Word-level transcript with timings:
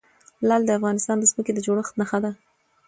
لعل 0.47 0.61
د 0.65 0.69
افغانستان 0.79 1.15
د 1.19 1.23
ځمکې 1.31 1.51
د 1.53 1.59
جوړښت 1.65 1.93
نښه 1.99 2.19
ده. 2.23 2.31